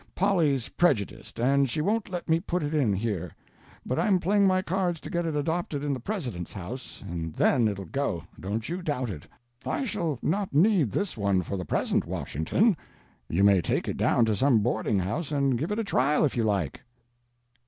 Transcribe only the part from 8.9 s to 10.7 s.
it. I shall not